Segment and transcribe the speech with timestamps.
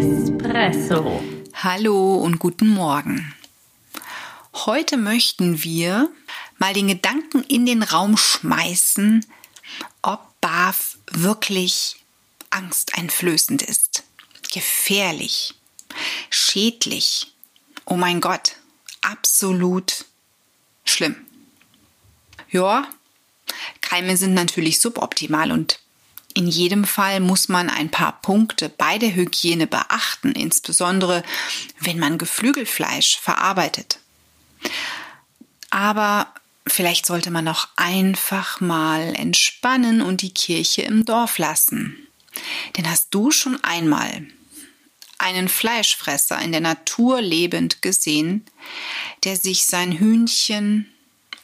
[0.00, 1.22] Espresso.
[1.52, 3.34] Hallo und guten Morgen.
[4.54, 6.10] Heute möchten wir
[6.56, 9.26] mal den Gedanken in den Raum schmeißen,
[10.00, 11.96] ob BAF wirklich
[12.48, 14.04] angsteinflößend ist,
[14.50, 15.52] gefährlich,
[16.30, 17.34] schädlich.
[17.84, 18.56] Oh mein Gott,
[19.02, 20.06] absolut
[20.86, 21.16] schlimm.
[22.50, 22.88] Ja,
[23.82, 25.79] Keime sind natürlich suboptimal und
[26.40, 31.22] in jedem Fall muss man ein paar Punkte bei der Hygiene beachten, insbesondere
[31.80, 33.98] wenn man Geflügelfleisch verarbeitet.
[35.68, 36.32] Aber
[36.66, 42.06] vielleicht sollte man auch einfach mal entspannen und die Kirche im Dorf lassen.
[42.78, 44.26] Denn hast du schon einmal
[45.18, 48.46] einen Fleischfresser in der Natur lebend gesehen,
[49.24, 50.90] der sich sein Hühnchen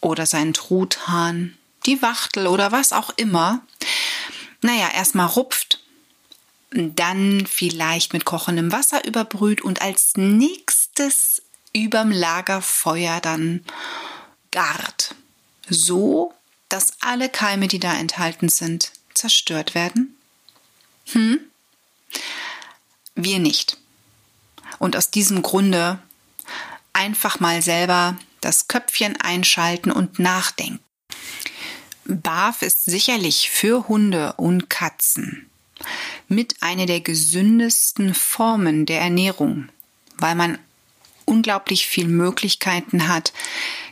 [0.00, 3.60] oder sein Truthahn, die Wachtel oder was auch immer
[4.66, 5.80] naja, erstmal rupft,
[6.70, 13.64] dann vielleicht mit kochendem Wasser überbrüht und als nächstes überm Lagerfeuer dann
[14.50, 15.14] gart.
[15.68, 16.34] So,
[16.68, 20.16] dass alle Keime, die da enthalten sind, zerstört werden?
[21.12, 21.40] Hm?
[23.14, 23.78] Wir nicht.
[24.78, 25.98] Und aus diesem Grunde
[26.92, 30.85] einfach mal selber das Köpfchen einschalten und nachdenken.
[32.08, 35.50] BAF ist sicherlich für Hunde und Katzen
[36.28, 39.68] mit einer der gesündesten Formen der Ernährung,
[40.16, 40.58] weil man
[41.24, 43.32] unglaublich viel Möglichkeiten hat,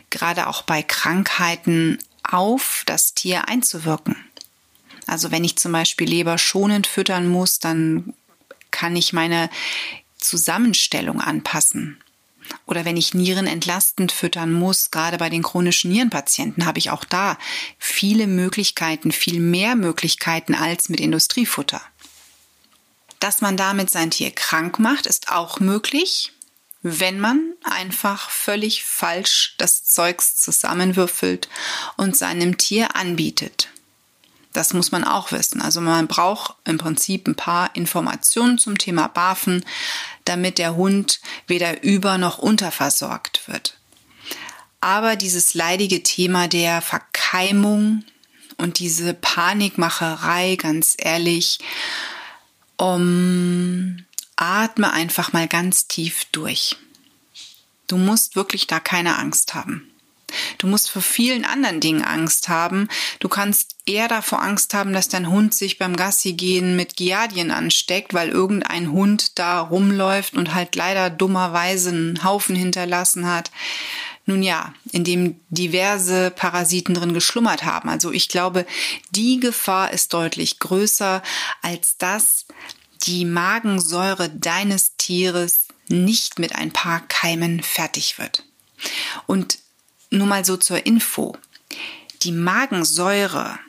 [0.09, 4.15] gerade auch bei Krankheiten auf das Tier einzuwirken.
[5.07, 8.13] Also wenn ich zum Beispiel Leber schonend füttern muss, dann
[8.71, 9.49] kann ich meine
[10.17, 12.01] Zusammenstellung anpassen.
[12.65, 17.03] Oder wenn ich Nieren entlastend füttern muss, gerade bei den chronischen Nierenpatienten, habe ich auch
[17.03, 17.37] da
[17.77, 21.81] viele Möglichkeiten, viel mehr Möglichkeiten als mit Industriefutter.
[23.19, 26.33] Dass man damit sein Tier krank macht, ist auch möglich,
[26.81, 31.49] wenn man einfach völlig falsch das Zeugs zusammenwürfelt
[31.97, 33.69] und seinem Tier anbietet.
[34.55, 35.61] Das muss man auch wissen.
[35.61, 39.65] Also man braucht im Prinzip ein paar Informationen zum Thema Barfen,
[40.23, 43.77] damit der Hund weder über noch unterversorgt wird.
[44.81, 48.03] Aber dieses leidige Thema der Verkeimung
[48.57, 51.59] und diese Panikmacherei, ganz ehrlich,
[52.77, 56.75] um, atme einfach mal ganz tief durch.
[57.87, 59.89] Du musst wirklich da keine Angst haben.
[60.65, 62.89] Du musst vor vielen anderen Dingen Angst haben.
[63.19, 67.51] Du kannst eher davor Angst haben, dass dein Hund sich beim Gassi gehen mit Giardien
[67.51, 73.51] ansteckt, weil irgendein Hund da rumläuft und halt leider dummerweise einen Haufen hinterlassen hat.
[74.25, 77.87] Nun ja, in dem diverse Parasiten drin geschlummert haben.
[77.87, 78.65] Also ich glaube,
[79.11, 81.21] die Gefahr ist deutlich größer,
[81.61, 82.47] als dass
[83.03, 88.43] die Magensäure deines Tieres nicht mit ein paar Keimen fertig wird.
[89.27, 89.59] Und
[90.15, 91.37] nur mal so zur Info.
[92.23, 93.59] Die Magensäure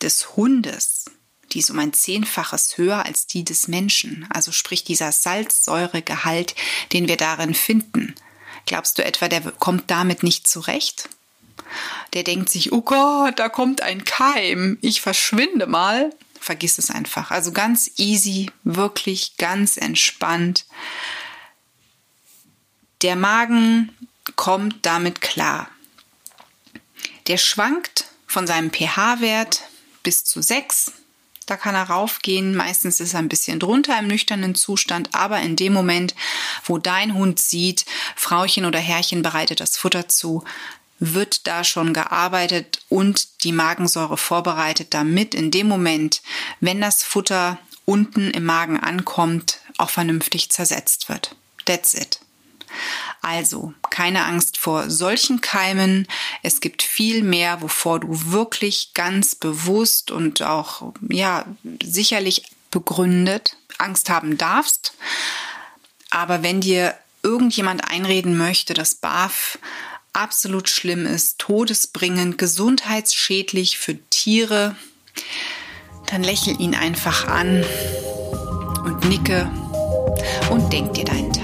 [0.00, 1.06] des Hundes,
[1.52, 4.26] die ist um ein Zehnfaches höher als die des Menschen.
[4.30, 6.54] Also sprich dieser Salzsäuregehalt,
[6.92, 8.14] den wir darin finden.
[8.66, 11.08] Glaubst du etwa, der kommt damit nicht zurecht?
[12.12, 16.10] Der denkt sich, oh Gott, da kommt ein Keim, ich verschwinde mal.
[16.40, 17.30] Vergiss es einfach.
[17.30, 20.66] Also ganz easy, wirklich ganz entspannt.
[23.02, 23.90] Der Magen
[24.36, 25.68] kommt damit klar.
[27.26, 29.62] Der schwankt von seinem pH-Wert
[30.02, 30.92] bis zu 6.
[31.46, 32.54] Da kann er raufgehen.
[32.54, 36.14] Meistens ist er ein bisschen drunter im nüchternen Zustand, aber in dem Moment,
[36.64, 37.84] wo dein Hund sieht,
[38.16, 40.44] Frauchen oder Herrchen bereitet das Futter zu,
[40.98, 46.22] wird da schon gearbeitet und die Magensäure vorbereitet, damit in dem Moment,
[46.60, 51.36] wenn das Futter unten im Magen ankommt, auch vernünftig zersetzt wird.
[51.66, 52.20] That's it.
[53.20, 56.08] Also keine Angst vor solchen Keimen.
[56.42, 61.44] Es gibt viel mehr, wovor du wirklich ganz bewusst und auch ja
[61.80, 62.42] sicherlich
[62.72, 64.94] begründet Angst haben darfst.
[66.10, 69.60] Aber wenn dir irgendjemand einreden möchte, dass BAF
[70.12, 74.74] absolut schlimm ist, todesbringend, gesundheitsschädlich für Tiere,
[76.06, 77.64] dann lächel ihn einfach an
[78.84, 79.48] und nicke
[80.50, 81.43] und denk dir deinen Teil.